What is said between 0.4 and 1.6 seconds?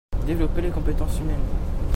les compétences humaines.